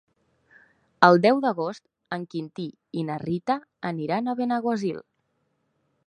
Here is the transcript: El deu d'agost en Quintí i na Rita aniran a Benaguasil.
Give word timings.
El 1.07 1.19
deu 1.25 1.41
d'agost 1.43 1.83
en 2.17 2.23
Quintí 2.31 2.65
i 3.01 3.03
na 3.09 3.17
Rita 3.25 3.59
aniran 3.91 4.31
a 4.31 4.35
Benaguasil. 4.41 4.97